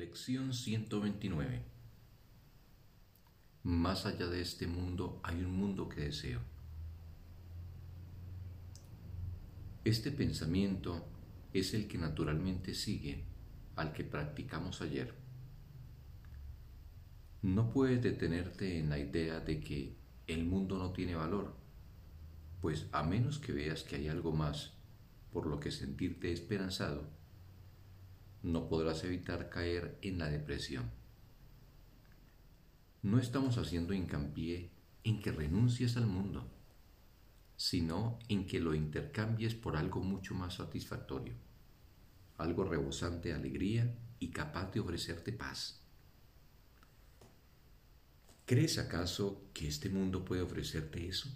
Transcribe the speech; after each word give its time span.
Lección 0.00 0.54
129 0.54 1.62
Más 3.64 4.06
allá 4.06 4.28
de 4.28 4.40
este 4.40 4.66
mundo 4.66 5.20
hay 5.22 5.44
un 5.44 5.54
mundo 5.54 5.90
que 5.90 6.00
deseo. 6.00 6.40
Este 9.84 10.10
pensamiento 10.10 11.06
es 11.52 11.74
el 11.74 11.86
que 11.86 11.98
naturalmente 11.98 12.72
sigue 12.72 13.26
al 13.76 13.92
que 13.92 14.04
practicamos 14.04 14.80
ayer. 14.80 15.14
No 17.42 17.70
puedes 17.70 18.02
detenerte 18.02 18.78
en 18.78 18.88
la 18.88 18.98
idea 18.98 19.40
de 19.40 19.60
que 19.60 19.98
el 20.26 20.46
mundo 20.46 20.78
no 20.78 20.94
tiene 20.94 21.14
valor, 21.14 21.54
pues 22.62 22.86
a 22.92 23.02
menos 23.02 23.38
que 23.38 23.52
veas 23.52 23.82
que 23.82 23.96
hay 23.96 24.08
algo 24.08 24.32
más 24.32 24.72
por 25.30 25.44
lo 25.44 25.60
que 25.60 25.70
sentirte 25.70 26.32
esperanzado, 26.32 27.19
no 28.42 28.68
podrás 28.68 29.04
evitar 29.04 29.50
caer 29.50 29.98
en 30.02 30.18
la 30.18 30.28
depresión. 30.28 30.90
No 33.02 33.18
estamos 33.18 33.58
haciendo 33.58 33.94
hincapié 33.94 34.70
en 35.04 35.20
que 35.20 35.32
renuncies 35.32 35.96
al 35.96 36.06
mundo, 36.06 36.50
sino 37.56 38.18
en 38.28 38.46
que 38.46 38.60
lo 38.60 38.74
intercambies 38.74 39.54
por 39.54 39.76
algo 39.76 40.02
mucho 40.02 40.34
más 40.34 40.54
satisfactorio, 40.54 41.34
algo 42.38 42.64
rebosante 42.64 43.30
de 43.30 43.34
alegría 43.34 43.94
y 44.18 44.30
capaz 44.30 44.72
de 44.72 44.80
ofrecerte 44.80 45.32
paz. 45.32 45.82
¿Crees 48.46 48.78
acaso 48.78 49.44
que 49.54 49.68
este 49.68 49.88
mundo 49.88 50.24
puede 50.24 50.42
ofrecerte 50.42 51.06
eso? 51.06 51.30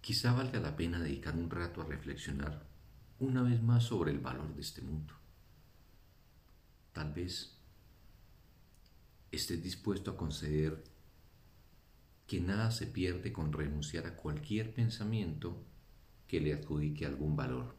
Quizá 0.00 0.32
valga 0.32 0.60
la 0.60 0.76
pena 0.76 1.00
dedicar 1.00 1.36
un 1.36 1.50
rato 1.50 1.82
a 1.82 1.86
reflexionar 1.86 2.66
una 3.20 3.42
vez 3.42 3.62
más 3.62 3.84
sobre 3.84 4.12
el 4.12 4.20
valor 4.20 4.54
de 4.54 4.60
este 4.60 4.80
mundo. 4.80 5.14
Tal 6.92 7.12
vez 7.12 7.56
estés 9.32 9.62
dispuesto 9.62 10.12
a 10.12 10.16
conceder 10.16 10.84
que 12.26 12.40
nada 12.40 12.70
se 12.70 12.86
pierde 12.86 13.32
con 13.32 13.52
renunciar 13.52 14.06
a 14.06 14.14
cualquier 14.14 14.72
pensamiento 14.72 15.64
que 16.28 16.40
le 16.40 16.52
adjudique 16.52 17.06
algún 17.06 17.34
valor. 17.34 17.74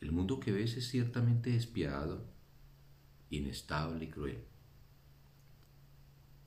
El 0.00 0.12
mundo 0.12 0.38
que 0.38 0.52
ves 0.52 0.76
es 0.76 0.88
ciertamente 0.88 1.50
despiadado, 1.50 2.24
inestable 3.30 4.04
y 4.04 4.08
cruel, 4.08 4.44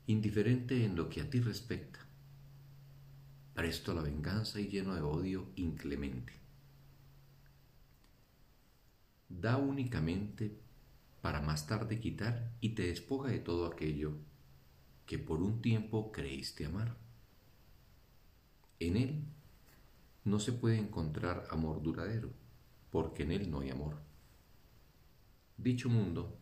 indiferente 0.06 0.84
en 0.84 0.96
lo 0.96 1.08
que 1.08 1.20
a 1.20 1.28
ti 1.28 1.40
respecta, 1.40 2.00
presto 3.54 3.92
a 3.92 3.94
la 3.94 4.02
venganza 4.02 4.60
y 4.60 4.68
lleno 4.68 4.94
de 4.94 5.02
odio 5.02 5.50
inclemente. 5.56 6.43
Da 9.40 9.56
únicamente 9.56 10.56
para 11.20 11.40
más 11.40 11.66
tarde 11.66 12.00
quitar 12.00 12.52
y 12.60 12.70
te 12.70 12.86
despoja 12.86 13.30
de 13.30 13.40
todo 13.40 13.66
aquello 13.66 14.16
que 15.06 15.18
por 15.18 15.42
un 15.42 15.60
tiempo 15.60 16.12
creíste 16.12 16.66
amar. 16.66 16.96
En 18.78 18.96
él 18.96 19.24
no 20.24 20.38
se 20.38 20.52
puede 20.52 20.78
encontrar 20.78 21.46
amor 21.50 21.82
duradero, 21.82 22.30
porque 22.90 23.24
en 23.24 23.32
él 23.32 23.50
no 23.50 23.60
hay 23.60 23.70
amor. 23.70 23.98
Dicho 25.56 25.88
mundo 25.88 26.38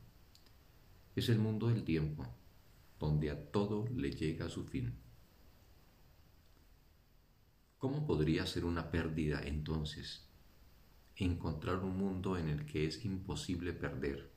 es 1.17 1.29
el 1.29 1.39
mundo 1.39 1.69
del 1.69 1.85
tiempo, 1.85 2.27
donde 2.99 3.31
a 3.31 3.51
todo 3.51 3.87
le 3.95 4.11
llega 4.13 4.49
su 4.49 4.65
fin. 4.65 4.95
¿Cómo 7.79 8.07
podría 8.07 8.47
ser 8.47 8.65
una 8.65 8.91
pérdida 8.91 9.43
entonces 9.45 10.32
encontrar 11.25 11.79
un 11.79 11.97
mundo 11.97 12.37
en 12.37 12.49
el 12.49 12.67
que 12.67 12.87
es 12.87 13.05
imposible 13.05 13.73
perder, 13.73 14.31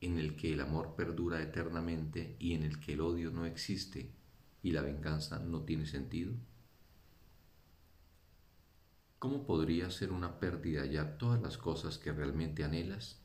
en 0.00 0.18
el 0.18 0.36
que 0.36 0.52
el 0.52 0.60
amor 0.60 0.94
perdura 0.96 1.42
eternamente 1.42 2.36
y 2.38 2.54
en 2.54 2.62
el 2.62 2.80
que 2.80 2.94
el 2.94 3.02
odio 3.02 3.30
no 3.30 3.44
existe 3.44 4.10
y 4.62 4.72
la 4.72 4.82
venganza 4.82 5.38
no 5.38 5.62
tiene 5.62 5.86
sentido? 5.86 6.32
¿Cómo 9.18 9.46
podría 9.46 9.90
ser 9.90 10.12
una 10.12 10.38
pérdida 10.38 10.86
ya 10.86 11.18
todas 11.18 11.42
las 11.42 11.58
cosas 11.58 11.98
que 11.98 12.12
realmente 12.12 12.64
anhelas? 12.64 13.20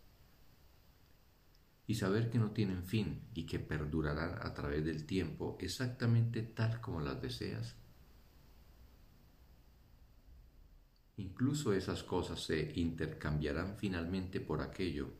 Y 1.88 1.96
saber 1.96 2.30
que 2.30 2.40
no 2.40 2.52
tienen 2.52 2.84
fin 2.84 3.22
y 3.34 3.46
que 3.46 3.60
perdurarán 3.60 4.46
a 4.46 4.54
través 4.54 4.84
del 4.84 5.06
tiempo 5.06 5.56
exactamente 5.62 6.42
tal 6.42 6.82
como 6.82 7.00
las 7.00 7.22
deseas. 7.22 7.78
Incluso 11.18 11.74
esas 11.74 12.04
cosas 12.04 12.44
se 12.44 12.74
intercambiarán 12.76 13.78
finalmente 13.78 14.42
por 14.42 14.62
aquello 14.62 15.14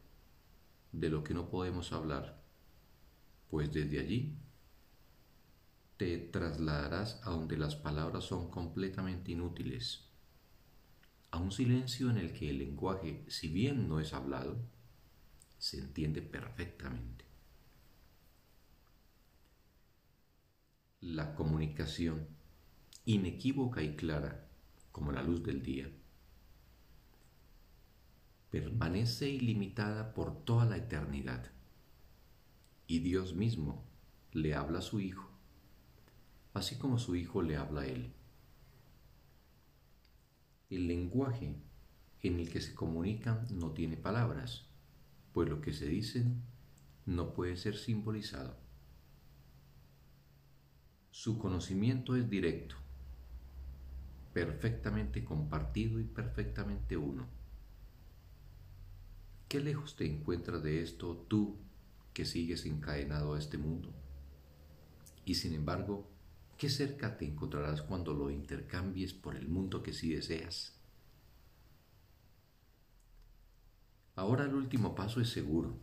de 0.92 1.10
lo 1.10 1.24
que 1.24 1.34
no 1.34 1.50
podemos 1.50 1.94
hablar, 1.94 2.42
pues 3.50 3.72
desde 3.72 4.00
allí 4.00 4.38
te 5.98 6.18
trasladarás 6.18 7.22
a 7.24 7.30
donde 7.30 7.58
las 7.58 7.76
palabras 7.76 8.26
son 8.26 8.50
completamente 8.50 9.32
inútiles, 9.32 10.10
a 11.32 11.38
un 11.38 11.52
silencio 11.52 12.10
en 12.10 12.18
el 12.18 12.34
que 12.34 12.50
el 12.50 12.60
lenguaje, 12.60 13.26
si 13.30 13.48
bien 13.48 13.88
no 13.88 14.00
es 14.02 14.14
hablado, 14.14 14.58
se 15.58 15.80
entiende 15.80 16.22
perfectamente. 16.22 17.24
La 21.00 21.36
comunicación 21.36 22.28
inequívoca 23.06 23.82
y 23.84 23.96
clara 23.96 24.50
como 24.96 25.12
la 25.12 25.22
luz 25.22 25.44
del 25.44 25.62
día, 25.62 25.92
permanece 28.50 29.30
ilimitada 29.30 30.14
por 30.14 30.46
toda 30.46 30.64
la 30.64 30.78
eternidad. 30.78 31.52
Y 32.88 33.00
Dios 33.00 33.36
mismo 33.36 33.84
le 34.32 34.56
habla 34.56 34.80
a 34.80 34.82
su 34.82 35.02
Hijo, 35.02 35.30
así 36.54 36.78
como 36.78 36.98
su 36.98 37.18
Hijo 37.18 37.42
le 37.42 37.58
habla 37.58 37.82
a 37.82 37.88
Él. 37.88 38.14
El 40.70 40.88
lenguaje 40.88 41.62
en 42.22 42.40
el 42.40 42.50
que 42.50 42.62
se 42.62 42.74
comunican 42.74 43.48
no 43.52 43.72
tiene 43.72 43.98
palabras, 43.98 44.70
pues 45.34 45.50
lo 45.50 45.60
que 45.60 45.74
se 45.74 45.88
dicen 45.88 46.42
no 47.06 47.34
puede 47.34 47.58
ser 47.58 47.76
simbolizado. 47.76 48.56
Su 51.12 51.38
conocimiento 51.38 52.16
es 52.16 52.30
directo, 52.30 52.78
perfectamente 54.36 55.24
compartido 55.24 55.98
y 55.98 56.04
perfectamente 56.04 56.98
uno. 56.98 57.26
¿Qué 59.48 59.62
lejos 59.62 59.96
te 59.96 60.06
encuentras 60.06 60.62
de 60.62 60.84
esto 60.84 61.26
tú 61.30 61.56
que 62.14 62.26
sigues 62.26 62.66
encadenado 62.66 63.36
a 63.36 63.40
este 63.40 63.58
mundo? 63.58 63.94
Y 65.24 65.36
sin 65.36 65.54
embargo, 65.54 66.12
¿qué 66.58 66.70
cerca 66.70 67.18
te 67.18 67.24
encontrarás 67.24 67.82
cuando 67.82 68.14
lo 68.14 68.30
intercambies 68.30 69.14
por 69.14 69.38
el 69.38 69.48
mundo 69.48 69.82
que 69.82 69.94
sí 69.94 70.14
deseas? 70.14 70.74
Ahora 74.18 74.44
el 74.44 74.54
último 74.54 74.96
paso 74.96 75.22
es 75.22 75.30
seguro. 75.30 75.78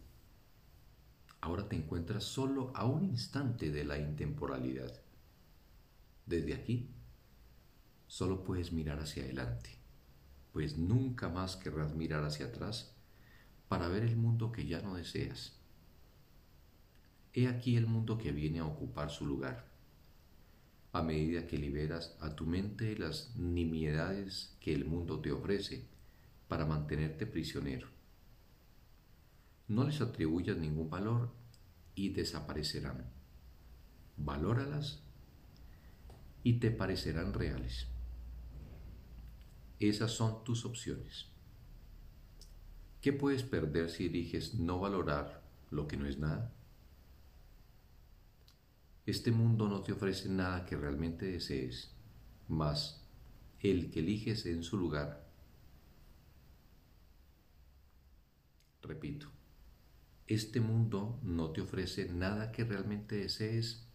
Ahora 1.40 1.70
te 1.70 1.76
encuentras 1.76 2.24
solo 2.24 2.70
a 2.76 2.84
un 2.84 3.02
instante 3.02 3.70
de 3.70 3.84
la 3.84 3.98
intemporalidad. 3.98 4.92
Desde 6.26 6.52
aquí 6.52 6.90
solo 8.12 8.44
puedes 8.44 8.74
mirar 8.74 9.00
hacia 9.00 9.22
adelante, 9.22 9.70
pues 10.52 10.76
nunca 10.76 11.30
más 11.30 11.56
querrás 11.56 11.94
mirar 11.94 12.24
hacia 12.24 12.44
atrás 12.44 12.94
para 13.68 13.88
ver 13.88 14.02
el 14.02 14.16
mundo 14.16 14.52
que 14.52 14.66
ya 14.66 14.82
no 14.82 14.96
deseas. 14.96 15.58
He 17.32 17.48
aquí 17.48 17.74
el 17.74 17.86
mundo 17.86 18.18
que 18.18 18.30
viene 18.30 18.58
a 18.58 18.66
ocupar 18.66 19.08
su 19.08 19.24
lugar. 19.24 19.66
A 20.92 21.00
medida 21.00 21.46
que 21.46 21.56
liberas 21.56 22.14
a 22.20 22.36
tu 22.36 22.44
mente 22.44 22.98
las 22.98 23.34
nimiedades 23.34 24.58
que 24.60 24.74
el 24.74 24.84
mundo 24.84 25.22
te 25.22 25.32
ofrece 25.32 25.88
para 26.48 26.66
mantenerte 26.66 27.26
prisionero. 27.26 27.88
No 29.68 29.84
les 29.84 30.02
atribuyas 30.02 30.58
ningún 30.58 30.90
valor 30.90 31.32
y 31.94 32.10
desaparecerán. 32.10 33.10
Valóralas 34.18 35.02
y 36.42 36.58
te 36.58 36.70
parecerán 36.70 37.32
reales. 37.32 37.86
Esas 39.82 40.12
son 40.12 40.44
tus 40.44 40.64
opciones. 40.64 41.26
¿Qué 43.00 43.12
puedes 43.12 43.42
perder 43.42 43.90
si 43.90 44.06
eliges 44.06 44.54
no 44.54 44.78
valorar 44.78 45.42
lo 45.70 45.88
que 45.88 45.96
no 45.96 46.06
es 46.06 46.20
nada? 46.20 46.54
Este 49.06 49.32
mundo 49.32 49.68
no 49.68 49.82
te 49.82 49.90
ofrece 49.90 50.28
nada 50.28 50.66
que 50.66 50.76
realmente 50.76 51.26
desees, 51.26 51.96
más 52.46 53.04
el 53.58 53.90
que 53.90 53.98
eliges 53.98 54.46
en 54.46 54.62
su 54.62 54.76
lugar. 54.76 55.28
Repito, 58.82 59.26
este 60.28 60.60
mundo 60.60 61.18
no 61.24 61.50
te 61.50 61.60
ofrece 61.60 62.08
nada 62.08 62.52
que 62.52 62.62
realmente 62.62 63.16
desees, 63.16 63.88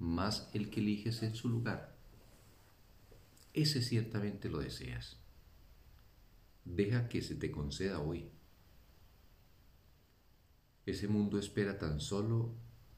más 0.00 0.50
el 0.54 0.70
que 0.70 0.80
eliges 0.80 1.22
en 1.22 1.36
su 1.36 1.48
lugar 1.48 1.95
ese 3.56 3.80
ciertamente 3.80 4.50
lo 4.50 4.58
deseas. 4.58 5.18
deja 6.66 7.08
que 7.08 7.22
se 7.22 7.36
te 7.36 7.50
conceda 7.50 8.00
hoy. 8.00 8.28
Ese 10.84 11.08
mundo 11.08 11.38
espera 11.38 11.78
tan 11.78 12.00
solo 12.00 12.54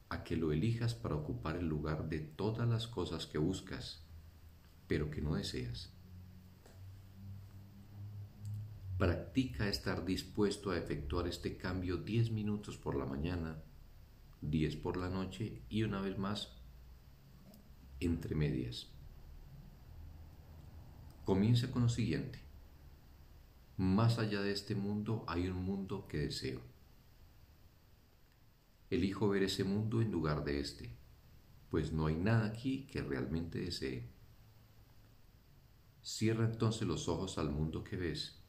a 0.09 0.23
que 0.23 0.35
lo 0.35 0.51
elijas 0.51 0.95
para 0.95 1.15
ocupar 1.15 1.55
el 1.55 1.67
lugar 1.67 2.09
de 2.09 2.19
todas 2.19 2.67
las 2.67 2.87
cosas 2.87 3.25
que 3.25 3.37
buscas, 3.37 4.03
pero 4.87 5.09
que 5.09 5.21
no 5.21 5.35
deseas. 5.35 5.93
Practica 8.97 9.69
estar 9.69 10.03
dispuesto 10.03 10.71
a 10.71 10.77
efectuar 10.77 11.27
este 11.27 11.55
cambio 11.55 11.97
10 11.97 12.31
minutos 12.31 12.75
por 12.75 12.95
la 12.95 13.05
mañana, 13.05 13.63
10 14.41 14.75
por 14.77 14.97
la 14.97 15.09
noche 15.09 15.61
y 15.69 15.83
una 15.83 16.01
vez 16.01 16.17
más 16.17 16.57
entre 18.01 18.35
medias. 18.35 18.98
Comienza 21.29 21.69
con 21.69 21.83
lo 21.83 21.89
siguiente. 21.89 22.39
Más 23.77 24.17
allá 24.17 24.41
de 24.41 24.51
este 24.51 24.73
mundo 24.73 25.25
hay 25.27 25.47
un 25.47 25.63
mundo 25.63 26.07
que 26.07 26.17
deseo. 26.17 26.59
Elijo 28.89 29.29
ver 29.29 29.43
ese 29.43 29.63
mundo 29.63 30.01
en 30.01 30.11
lugar 30.11 30.43
de 30.43 30.59
este, 30.59 30.89
pues 31.69 31.93
no 31.93 32.07
hay 32.07 32.15
nada 32.15 32.47
aquí 32.47 32.87
que 32.87 33.03
realmente 33.03 33.59
desee. 33.59 34.09
Cierra 36.01 36.45
entonces 36.45 36.87
los 36.87 37.07
ojos 37.07 37.37
al 37.37 37.51
mundo 37.51 37.83
que 37.83 37.95
ves 37.95 38.41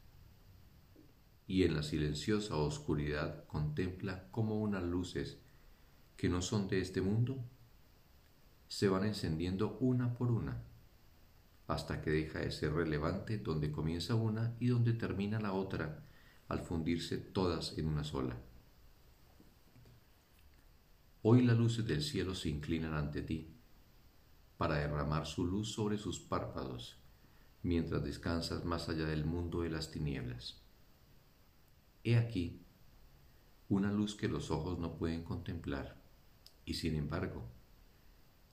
y 1.45 1.61
en 1.61 1.75
la 1.75 1.83
silenciosa 1.83 2.55
oscuridad 2.55 3.45
contempla 3.45 4.27
cómo 4.31 4.59
unas 4.59 4.81
luces 4.81 5.37
que 6.17 6.29
no 6.29 6.41
son 6.41 6.67
de 6.67 6.81
este 6.81 7.01
mundo 7.01 7.45
se 8.69 8.89
van 8.89 9.05
encendiendo 9.05 9.77
una 9.79 10.15
por 10.15 10.31
una 10.31 10.70
hasta 11.71 12.01
que 12.01 12.11
deja 12.11 12.39
de 12.39 12.51
ser 12.51 12.73
relevante 12.73 13.37
donde 13.37 13.71
comienza 13.71 14.13
una 14.15 14.57
y 14.59 14.67
donde 14.67 14.91
termina 14.91 15.39
la 15.39 15.53
otra 15.53 16.03
al 16.49 16.59
fundirse 16.59 17.17
todas 17.17 17.77
en 17.77 17.87
una 17.87 18.03
sola. 18.03 18.35
Hoy 21.21 21.43
las 21.43 21.57
luces 21.57 21.87
del 21.87 22.01
cielo 22.01 22.35
se 22.35 22.49
inclinan 22.49 22.93
ante 22.93 23.21
ti 23.21 23.55
para 24.57 24.75
derramar 24.75 25.25
su 25.25 25.45
luz 25.45 25.71
sobre 25.71 25.97
sus 25.97 26.19
párpados 26.19 26.97
mientras 27.63 28.03
descansas 28.03 28.65
más 28.65 28.89
allá 28.89 29.05
del 29.05 29.23
mundo 29.23 29.61
de 29.61 29.69
las 29.69 29.91
tinieblas. 29.91 30.61
He 32.03 32.17
aquí 32.17 32.65
una 33.69 33.93
luz 33.93 34.15
que 34.15 34.27
los 34.27 34.51
ojos 34.51 34.77
no 34.77 34.97
pueden 34.97 35.23
contemplar 35.23 36.01
y 36.65 36.73
sin 36.73 36.95
embargo 36.95 37.47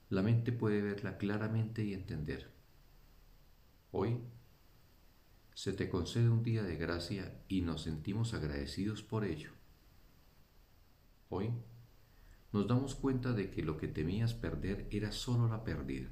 la 0.07 0.21
mente 0.21 0.53
puede 0.53 0.81
verla 0.81 1.17
claramente 1.17 1.83
y 1.83 1.93
entender. 1.93 2.58
Hoy 3.91 4.19
se 5.55 5.73
te 5.73 5.89
concede 5.89 6.29
un 6.29 6.43
día 6.43 6.61
de 6.61 6.75
gracia 6.75 7.41
y 7.47 7.61
nos 7.61 7.81
sentimos 7.81 8.35
agradecidos 8.35 9.01
por 9.01 9.25
ello. 9.25 9.51
Hoy 11.29 11.51
nos 12.53 12.67
damos 12.67 12.93
cuenta 12.93 13.33
de 13.33 13.49
que 13.49 13.63
lo 13.63 13.77
que 13.77 13.87
temías 13.87 14.35
perder 14.35 14.87
era 14.91 15.11
solo 15.11 15.47
la 15.47 15.63
pérdida. 15.63 16.09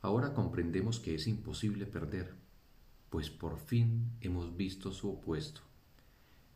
Ahora 0.00 0.32
comprendemos 0.32 0.98
que 0.98 1.14
es 1.14 1.26
imposible 1.26 1.84
perder, 1.84 2.34
pues 3.10 3.28
por 3.28 3.58
fin 3.58 4.10
hemos 4.20 4.56
visto 4.56 4.92
su 4.92 5.10
opuesto 5.10 5.60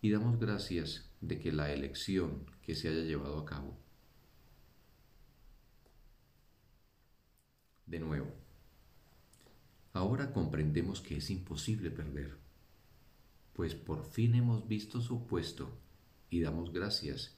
y 0.01 0.11
damos 0.11 0.39
gracias 0.39 1.11
de 1.21 1.39
que 1.39 1.53
la 1.53 1.73
elección 1.73 2.47
que 2.63 2.75
se 2.75 2.89
haya 2.89 3.03
llevado 3.03 3.39
a 3.39 3.45
cabo. 3.45 3.77
De 7.87 8.01
nuevo, 8.01 8.42
ahora 9.93 10.33
comprendemos 10.33 11.00
que 11.00 11.17
es 11.17 11.31
imposible 11.31 11.91
perder, 11.91 12.39
pues 13.53 13.75
por 13.75 14.05
fin 14.05 14.35
hemos 14.35 14.67
visto 14.67 15.00
su 15.00 15.17
opuesto 15.17 15.71
y 16.31 16.41
damos 16.41 16.73
gracias 16.73 17.37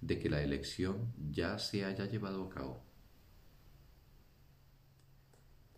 de 0.00 0.18
que 0.18 0.28
la 0.28 0.42
elección 0.42 1.12
ya 1.30 1.58
se 1.58 1.84
haya 1.84 2.06
llevado 2.06 2.44
a 2.44 2.48
cabo. 2.50 2.82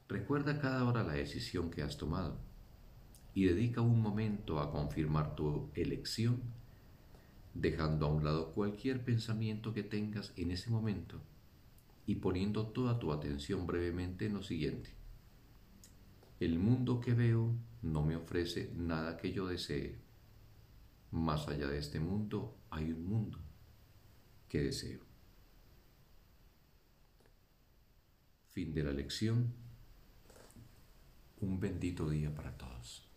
Recuerda 0.09 0.59
cada 0.61 0.85
hora 0.85 1.03
la 1.03 1.13
decisión 1.13 1.71
que 1.71 1.83
has 1.83 1.97
tomado 1.97 2.39
y 3.35 3.45
dedica 3.45 3.83
un 3.83 4.01
momento 4.01 4.61
a 4.61 4.71
confirmar 4.71 5.37
tu 5.37 5.71
elección, 5.75 6.41
dejando 7.53 8.07
a 8.07 8.13
un 8.13 8.25
lado 8.25 8.53
cualquier 8.53 9.05
pensamiento 9.05 9.75
que 9.75 9.83
tengas 9.83 10.33
en 10.37 10.51
ese 10.51 10.71
momento 10.71 11.21
y 12.07 12.17
poniendo 12.17 12.69
toda 12.69 12.99
tu 12.99 13.13
atención 13.13 13.67
brevemente 13.67 14.27
en 14.27 14.35
lo 14.35 14.43
siguiente. 14.43 14.96
El 16.39 16.59
mundo 16.59 17.01
que 17.01 17.15
veo 17.15 17.55
no 17.83 18.05
me 18.05 18.17
ofrece 18.17 18.71
nada 18.75 19.17
que 19.17 19.33
yo 19.33 19.47
desee. 19.47 19.99
Más 21.11 21.49
allá 21.49 21.67
de 21.67 21.79
este 21.79 21.99
mundo 21.99 22.59
hay 22.71 22.93
un 22.93 23.07
mundo 23.07 23.39
que 24.49 24.63
deseo. 24.63 25.01
Fin 28.51 28.75
de 28.75 28.85
la 28.85 28.93
lección. 28.93 29.53
Un 31.41 31.59
bendito 31.59 32.09
día 32.11 32.35
para 32.35 32.57
todos. 32.57 33.09